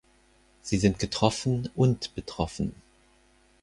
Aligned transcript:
Wir 0.67 0.79
sind 0.79 0.97
getroffen 0.97 1.69
und 1.75 2.15
betroffen. 2.15 2.73